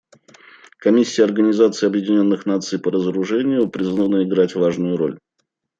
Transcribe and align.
Комиссия 0.79 1.23
Организации 1.25 1.85
Объединенных 1.85 2.47
Наций 2.47 2.79
по 2.79 2.89
разоружению 2.89 3.69
призвана 3.69 4.23
играть 4.23 4.55
важную 4.55 4.97
роль. 4.97 5.19